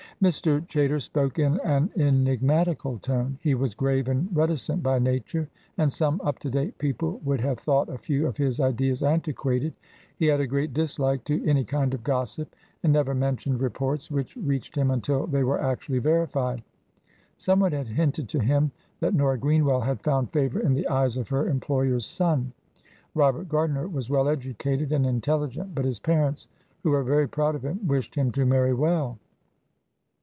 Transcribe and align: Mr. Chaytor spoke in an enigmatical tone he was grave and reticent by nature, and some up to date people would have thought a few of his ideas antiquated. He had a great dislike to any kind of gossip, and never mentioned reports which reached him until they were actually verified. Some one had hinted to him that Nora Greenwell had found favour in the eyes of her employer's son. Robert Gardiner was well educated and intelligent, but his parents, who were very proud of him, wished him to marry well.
Mr. 0.21 0.61
Chaytor 0.67 0.99
spoke 1.01 1.39
in 1.39 1.59
an 1.61 1.89
enigmatical 1.97 2.99
tone 2.99 3.39
he 3.41 3.55
was 3.55 3.73
grave 3.73 4.07
and 4.07 4.29
reticent 4.37 4.83
by 4.83 4.99
nature, 4.99 5.49
and 5.79 5.91
some 5.91 6.21
up 6.23 6.37
to 6.37 6.47
date 6.51 6.77
people 6.77 7.19
would 7.25 7.41
have 7.41 7.57
thought 7.59 7.89
a 7.89 7.97
few 7.97 8.27
of 8.27 8.37
his 8.37 8.59
ideas 8.59 9.01
antiquated. 9.01 9.73
He 10.17 10.27
had 10.27 10.39
a 10.39 10.45
great 10.45 10.75
dislike 10.75 11.23
to 11.23 11.43
any 11.47 11.65
kind 11.65 11.95
of 11.95 12.03
gossip, 12.03 12.55
and 12.83 12.93
never 12.93 13.15
mentioned 13.15 13.61
reports 13.61 14.11
which 14.11 14.35
reached 14.35 14.75
him 14.75 14.91
until 14.91 15.25
they 15.25 15.43
were 15.43 15.59
actually 15.59 15.97
verified. 15.97 16.61
Some 17.37 17.61
one 17.61 17.71
had 17.71 17.87
hinted 17.87 18.29
to 18.29 18.39
him 18.41 18.71
that 18.99 19.15
Nora 19.15 19.39
Greenwell 19.39 19.81
had 19.81 20.03
found 20.03 20.31
favour 20.31 20.59
in 20.59 20.75
the 20.75 20.87
eyes 20.87 21.17
of 21.17 21.29
her 21.29 21.49
employer's 21.49 22.05
son. 22.05 22.53
Robert 23.15 23.49
Gardiner 23.49 23.87
was 23.87 24.11
well 24.11 24.29
educated 24.29 24.91
and 24.91 25.03
intelligent, 25.07 25.73
but 25.73 25.83
his 25.83 25.97
parents, 25.97 26.47
who 26.83 26.91
were 26.91 27.01
very 27.03 27.27
proud 27.27 27.55
of 27.55 27.65
him, 27.65 27.79
wished 27.87 28.13
him 28.13 28.31
to 28.33 28.45
marry 28.45 28.75
well. 28.75 29.17